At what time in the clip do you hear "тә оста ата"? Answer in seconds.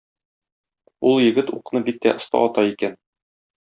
2.09-2.69